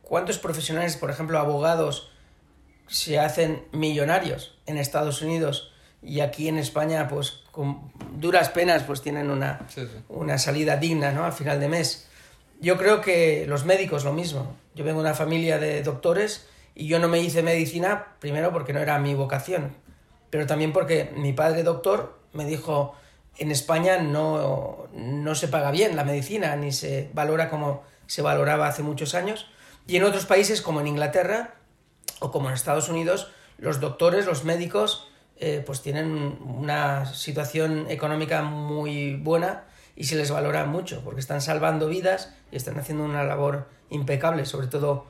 [0.03, 2.13] cuántos profesionales, por ejemplo, abogados,
[2.89, 5.73] se hacen millonarios en Estados Unidos
[6.03, 9.67] y aquí en España, pues con duras penas, pues tienen una,
[10.11, 11.25] una salida digna ¿no?
[11.25, 12.07] al final de mes?
[12.61, 14.55] Yo creo que los médicos lo mismo.
[14.75, 18.75] Yo vengo de una familia de doctores y yo no me hice medicina, primero porque
[18.75, 19.75] no era mi vocación,
[20.29, 22.95] pero también porque mi padre doctor me dijo,
[23.39, 28.69] en España no, no se paga bien la medicina, ni se valora como se valoraba
[28.69, 29.47] hace muchos años.
[29.87, 31.55] Y en otros países, como en Inglaterra
[32.19, 38.43] o como en Estados Unidos, los doctores, los médicos, eh, pues tienen una situación económica
[38.43, 39.65] muy buena
[40.01, 44.47] y se les valora mucho, porque están salvando vidas y están haciendo una labor impecable,
[44.47, 45.05] sobre todo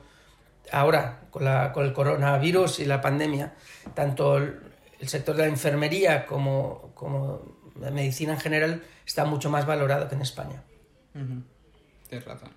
[0.69, 3.53] ahora con, la, con el coronavirus y la pandemia,
[3.93, 4.59] tanto el,
[5.07, 10.15] sector de la enfermería como, como, la medicina en general está mucho más valorado que
[10.15, 10.61] en España.
[12.09, 12.49] Tienes razón.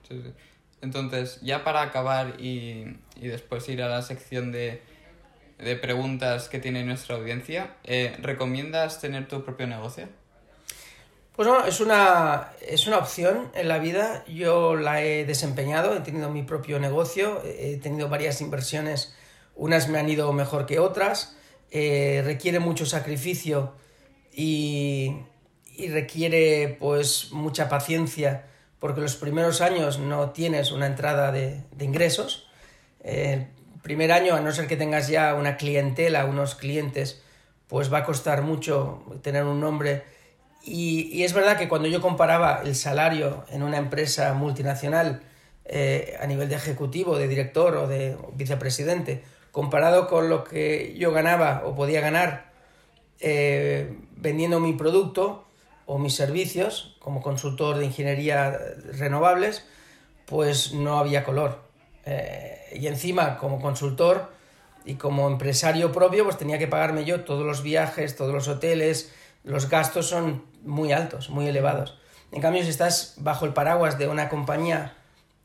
[0.80, 4.82] Entonces, ya para acabar y, y, después ir a la sección de,
[5.58, 10.08] de preguntas que tiene nuestra audiencia, eh, ¿recomiendas tener tu propio negocio?
[11.34, 14.24] Pues no, es una, es una opción en la vida.
[14.28, 19.16] Yo la he desempeñado, he tenido mi propio negocio, he tenido varias inversiones,
[19.56, 21.36] unas me han ido mejor que otras,
[21.72, 23.74] eh, requiere mucho sacrificio
[24.32, 25.16] y,
[25.76, 28.46] y, requiere pues mucha paciencia
[28.78, 32.48] porque los primeros años no tienes una entrada de, de ingresos.
[33.02, 33.48] el
[33.82, 37.22] primer año, a no ser que tengas ya una clientela, unos clientes,
[37.66, 40.13] pues va a costar mucho tener un nombre
[40.64, 45.22] y, es verdad que cuando yo comparaba el salario en una empresa multinacional
[45.66, 49.22] eh, a nivel de ejecutivo, de director o de vicepresidente,
[49.52, 52.50] comparado con lo que yo ganaba o podía ganar
[53.20, 55.44] eh, vendiendo mi producto
[55.86, 58.58] o mis servicios como consultor de ingeniería
[58.92, 59.66] renovables,
[60.26, 61.60] pues no había color.
[62.06, 64.30] Eh, y encima, como consultor
[64.84, 69.12] y como empresario propio, pues tenía que pagarme yo todos los viajes, todos los hoteles,
[69.44, 71.98] los gastos son muy altos, muy elevados.
[72.32, 74.94] En cambio, si estás bajo el paraguas de una compañía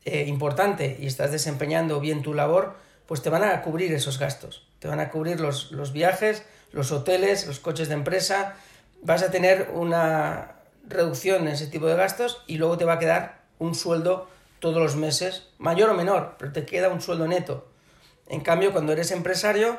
[0.04, 4.66] eh, importante y estás desempeñando bien tu labor, pues te van a cubrir esos gastos.
[4.78, 8.56] Te van a cubrir los, los viajes, los hoteles, los coches de empresa.
[9.02, 10.56] Vas a tener una
[10.88, 14.78] reducción en ese tipo de gastos y luego te va a quedar un sueldo todos
[14.78, 17.68] los meses, mayor o menor, pero te queda un sueldo neto.
[18.26, 19.78] En cambio, cuando eres empresario,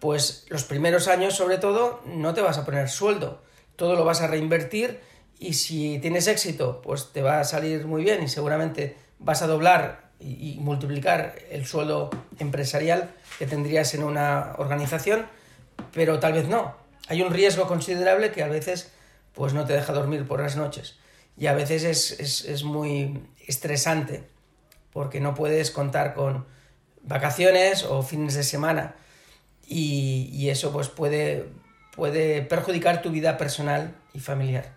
[0.00, 3.42] pues los primeros años sobre todo no te vas a poner sueldo,
[3.76, 5.00] todo lo vas a reinvertir
[5.38, 9.46] y si tienes éxito, pues te va a salir muy bien y seguramente vas a
[9.46, 15.26] doblar y, multiplicar el sueldo empresarial que tendrías en una organización,
[15.92, 16.76] pero tal vez no.
[17.08, 18.92] Hay un riesgo considerable que a veces
[19.34, 20.96] pues no te deja dormir por las noches
[21.36, 24.24] y a veces es, es muy estresante
[24.92, 26.46] porque no puedes contar con
[27.02, 28.94] vacaciones o fines de semana
[29.66, 31.48] y, y eso pues puede,
[31.94, 34.72] puede perjudicar tu vida personal y familiar.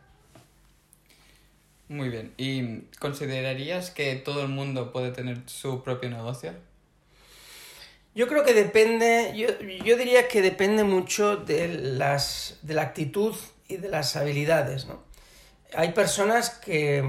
[1.88, 2.34] Muy bien.
[2.38, 6.54] ¿Y considerarías que todo el mundo puede tener su propio negocio?
[8.16, 9.48] Yo creo que depende, yo,
[9.84, 13.36] yo diría que depende mucho de, las, de la actitud
[13.68, 14.86] y de las habilidades.
[14.88, 15.04] ¿no?
[15.76, 17.04] Hay personas que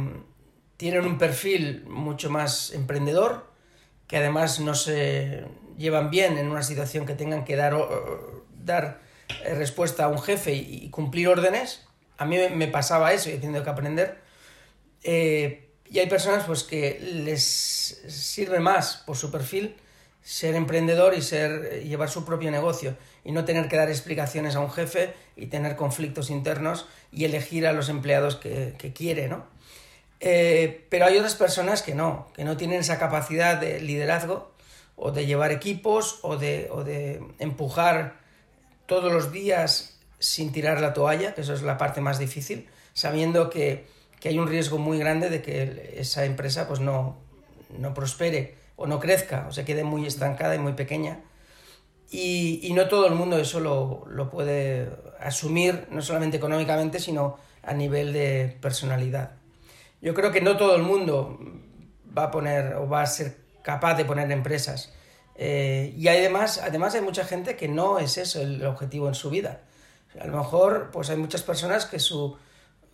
[0.77, 3.47] tienen un perfil mucho más emprendedor,
[4.09, 5.45] que además no se
[5.79, 7.75] llevan bien en una situación que tengan que dar,
[8.65, 9.06] dar
[9.45, 11.83] respuesta a un jefe y, cumplir órdenes.
[12.19, 14.19] A mí me pasaba eso y he tenido que aprender.
[15.03, 19.77] Eh, y hay personas pues, que les sirve más por su perfil
[20.23, 24.61] ser emprendedor y ser, llevar su propio negocio y no tener que dar explicaciones a
[24.61, 29.47] un jefe y tener conflictos internos y elegir a los empleados que, que quiere, ¿no?
[30.19, 34.51] Eh, pero hay otras personas que no, que no tienen esa capacidad de liderazgo
[34.97, 38.17] o de llevar equipos o de, o de empujar
[38.87, 43.51] todos los días sin tirar la toalla, que eso es la parte más difícil, sabiendo
[43.51, 43.87] que,
[44.21, 47.19] que hay un riesgo muy grande de que esa empresa pues no,
[47.79, 51.21] no prospere o no crezca o se quede muy estancada y muy pequeña.
[52.11, 54.89] Y, y no todo el mundo eso lo, lo puede
[55.21, 59.33] asumir, no solamente económicamente, sino a nivel de personalidad
[60.01, 61.39] yo creo que no todo el mundo
[62.17, 64.93] va a poner o va a ser capaz de poner empresas.
[65.39, 69.31] Eh, y además, además hay mucha gente que no es eso el objetivo en su
[69.31, 69.61] vida.
[70.19, 72.37] A lo mejor pues hay muchas personas que su,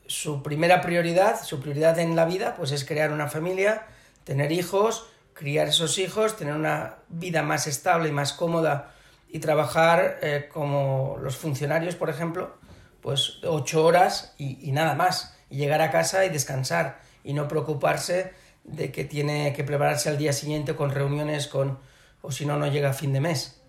[0.06, 3.86] su primera prioridad, su prioridad en la vida, pues es crear una familia,
[4.24, 8.92] tener hijos, criar esos hijos, tener una vida más estable y más cómoda
[9.28, 12.54] y trabajar eh, como los funcionarios, por ejemplo,
[13.00, 18.32] pues ocho horas y, nada más y llegar a casa y descansar y no preocuparse
[18.64, 21.78] de que tiene que prepararse al día siguiente con reuniones con
[22.22, 23.60] o si no no llega a fin de mes.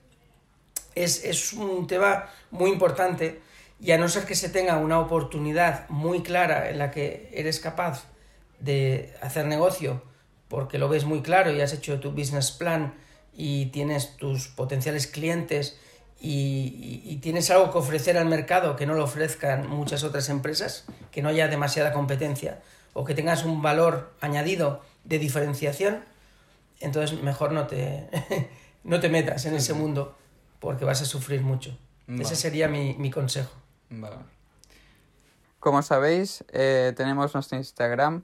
[0.96, 3.42] Es, es un tema muy importante
[3.80, 7.60] y a no ser que se tenga una oportunidad muy clara en la que eres
[7.60, 8.06] capaz
[8.60, 10.02] de hacer negocio
[10.48, 12.94] porque lo ves muy claro y has hecho tu business plan
[13.36, 15.80] y tienes tus potenciales clientes
[16.20, 21.22] y, tienes algo que ofrecer al mercado que no lo ofrezcan muchas otras empresas, que
[21.22, 22.62] no haya demasiada competencia
[22.94, 26.04] o que tengas un valor añadido de diferenciación,
[26.84, 28.10] entonces mejor no te,
[28.84, 30.16] no te metas en ese mundo
[30.60, 31.78] porque vas a sufrir mucho.
[32.08, 33.52] Ese sería mi, mi consejo.
[35.60, 38.24] Como sabéis, eh, tenemos nuestro Instagram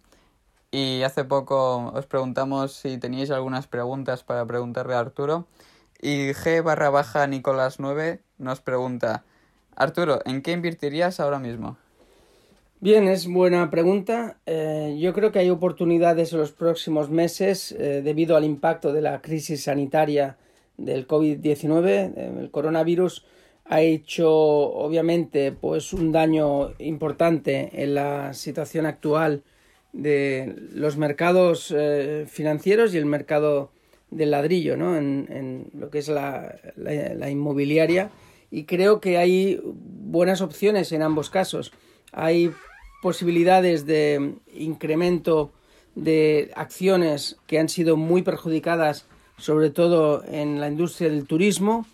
[0.71, 5.47] y hace poco os preguntamos si teníais algunas preguntas para preguntarle a Arturo.
[6.01, 9.23] Y G barra baja Nicolás 9 nos pregunta,
[9.75, 11.77] Arturo, ¿en qué invertirías ahora mismo?
[12.81, 14.37] Bien, es buena pregunta.
[14.45, 19.01] Eh, yo creo que hay oportunidades en los próximos meses eh, debido al impacto de
[19.01, 20.37] la crisis sanitaria
[20.77, 21.87] del COVID-19.
[21.89, 23.25] Eh, el coronavirus
[23.65, 29.43] ha hecho, obviamente, pues un daño importante en la situación actual
[29.91, 31.75] de los mercados
[32.27, 33.71] financieros y el mercado
[34.09, 34.95] del ladrillo, ¿no?
[34.95, 38.09] En, en lo que es la, la, inmobiliaria
[38.51, 41.73] y creo que hay buenas opciones en ambos casos.
[42.11, 42.51] Hay
[43.01, 45.51] posibilidades de incremento
[45.95, 49.05] de acciones que han sido muy perjudicadas,
[49.37, 51.85] sobre todo en la industria del turismo,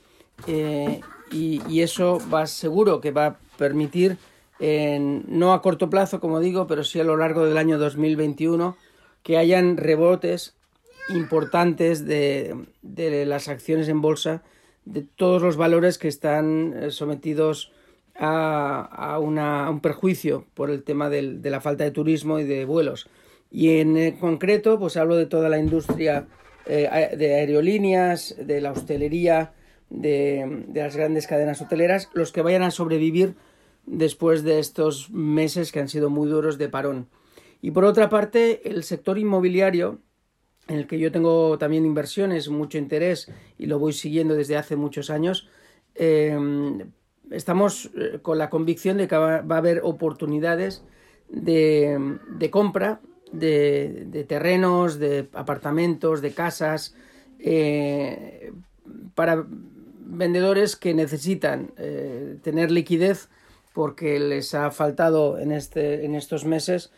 [0.47, 1.01] eh,
[1.31, 4.17] y, eso va seguro que va a permitir,
[4.59, 8.77] en, no a corto plazo, como digo, pero sí a lo largo del año 2021,
[9.23, 10.55] que hayan rebotes
[11.09, 12.55] importantes de,
[13.27, 14.43] las acciones en bolsa,
[14.85, 17.71] de todos los valores que están eh, sometidos
[18.17, 23.09] a, un perjuicio por el tema de la falta de turismo y de vuelos.
[23.51, 26.27] Y en eh, concreto, pues hablo de toda la industria
[26.65, 29.53] eh, de aerolíneas, de la hostelería,
[29.89, 33.35] de, las grandes cadenas hoteleras, los que vayan a sobrevivir
[33.85, 37.07] después de estos meses que han sido muy duros de parón.
[37.61, 39.99] Y por otra parte, el sector inmobiliario,
[40.67, 44.75] en el que yo tengo también inversiones, mucho interés y lo voy siguiendo desde hace
[44.75, 45.47] muchos años,
[45.93, 46.37] eh,
[47.31, 50.83] estamos eh, con la convicción de que va, a haber oportunidades
[51.29, 52.19] de,
[52.51, 52.99] compra
[53.31, 56.95] de, terrenos, de apartamentos, de casas,
[57.39, 58.51] eh,
[59.15, 63.29] para vendedores que necesitan eh, tener liquidez
[63.73, 66.91] porque les ha faltado en, este, en estos meses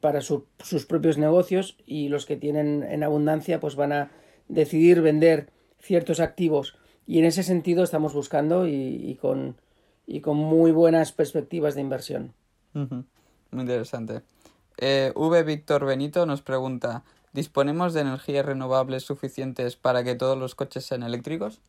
[0.00, 4.10] para sus propios negocios y los que tienen en abundancia pues van a
[4.48, 5.48] decidir vender
[5.80, 6.76] ciertos activos.
[7.06, 9.56] Y en ese sentido estamos buscando y con
[10.08, 12.32] y con muy buenas perspectivas de inversión.
[12.72, 13.04] Muy
[13.52, 14.22] interesante.
[14.78, 15.42] Eh, v.
[15.42, 21.02] Víctor Benito nos pregunta, ¿disponemos de energías renovables suficientes para que todos los coches sean
[21.02, 21.60] eléctricos?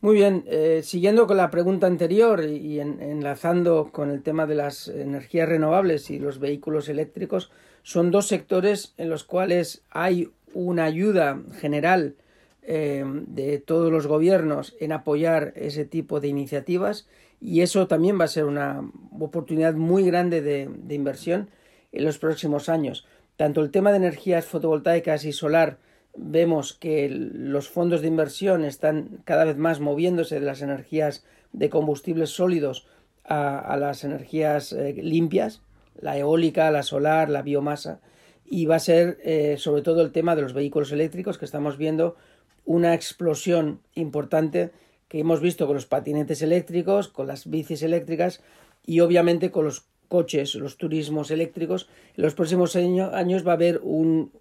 [0.00, 4.88] Muy bien, eh, siguiendo con la pregunta anterior y, enlazando con el tema de las
[4.88, 7.50] energías renovables y los vehículos eléctricos,
[7.82, 12.14] son dos sectores en los cuales hay una ayuda general
[12.62, 17.08] eh, de todos los gobiernos en apoyar ese tipo de iniciativas
[17.42, 18.88] y eso también va a ser una
[19.18, 21.50] oportunidad muy grande de, inversión
[21.90, 23.04] en los próximos años.
[23.36, 25.78] Tanto el tema de energías fotovoltaicas y solar
[26.16, 31.68] vemos que los fondos de inversión están cada vez más moviéndose de las energías de
[31.68, 32.86] combustibles sólidos
[33.24, 35.62] a, las energías eh, limpias,
[36.00, 38.00] la eólica, la solar, la biomasa,
[38.44, 41.76] y va a ser eh, sobre todo el tema de los vehículos eléctricos que estamos
[41.76, 42.16] viendo
[42.64, 44.70] una explosión importante
[45.12, 48.42] que hemos visto con los patinetes eléctricos, con las bicis eléctricas
[48.86, 51.90] y obviamente con los coches, los turismos eléctricos.
[52.16, 54.32] En los próximos años va a haber un,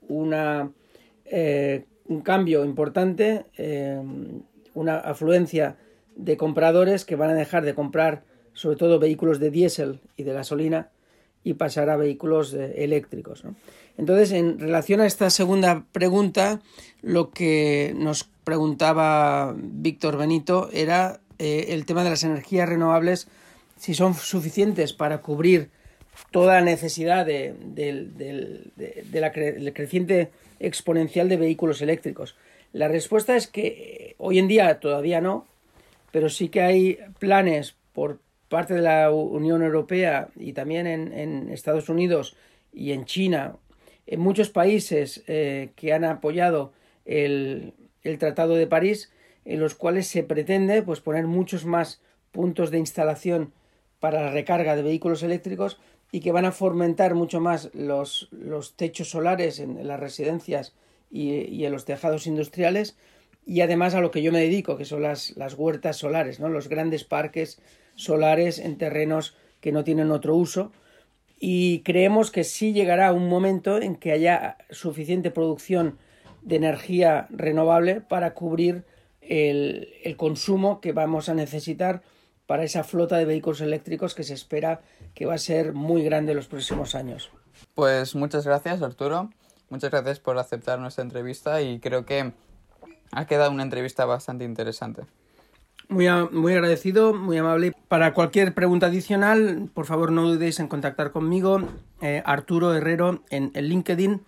[1.26, 4.01] eh, un cambio importante, eh,
[4.74, 5.76] una afluencia
[6.15, 10.32] de compradores que van a dejar de comprar sobre todo vehículos de diésel y de
[10.32, 10.89] gasolina
[11.43, 13.43] y pasar a vehículos eh, eléctricos.
[13.97, 16.61] Entonces, en relación a esta segunda pregunta,
[17.01, 23.27] lo que nos preguntaba Víctor Benito era eh, el tema de las energías renovables,
[23.77, 25.69] si son suficientes para cubrir
[26.29, 27.55] toda la necesidad de,
[29.73, 30.29] creciente
[30.59, 32.35] exponencial de vehículos eléctricos.
[32.73, 35.45] La respuesta es que eh, hoy en día todavía no,
[36.11, 38.19] pero sí que hay planes por
[38.52, 42.36] parte de la Unión Europea y también en, Estados Unidos
[42.74, 43.56] y en China,
[44.06, 46.74] en muchos países eh, que han apoyado
[47.06, 47.74] el,
[48.04, 49.10] el Tratado de París,
[49.45, 53.54] en los cuales se pretende pues, poner muchos más puntos de instalación
[54.02, 55.80] para la recarga de vehículos eléctricos
[56.12, 60.76] y que van a fomentar mucho más los, los techos solares en, las residencias
[61.10, 62.97] y, en los tejados industriales
[63.45, 66.49] y además a lo que yo me dedico, que son las, las huertas solares, ¿no?
[66.49, 67.62] los grandes parques
[67.95, 70.71] solares en terrenos que no tienen otro uso
[71.43, 75.97] y creemos que sí llegará un momento en que haya suficiente producción
[76.43, 78.85] de energía renovable para cubrir
[79.21, 82.03] el, consumo que vamos a necesitar
[82.45, 84.81] para esa flota de vehículos eléctricos que se espera
[85.15, 87.31] que va a ser muy grande en los próximos años.
[87.73, 89.31] Pues muchas gracias Arturo,
[89.69, 92.33] muchas gracias por aceptar nuestra entrevista y creo que
[93.11, 95.03] ha quedado una entrevista bastante interesante.
[95.91, 97.73] Muy, muy agradecido, muy amable.
[97.89, 101.59] Para cualquier pregunta adicional, por favor no dudéis en contactar conmigo,
[101.99, 104.21] eh, Arturo Herrero, en el LinkedIn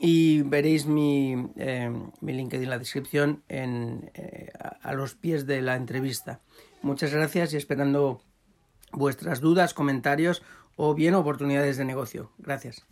[0.00, 4.50] y veréis mi, eh, mi LinkedIn en la descripción en, eh,
[4.82, 6.40] a los pies de la entrevista.
[6.82, 8.20] Muchas gracias y esperando
[8.90, 10.42] vuestras dudas, comentarios
[10.74, 12.32] o bien oportunidades de negocio.
[12.38, 12.84] Gracias.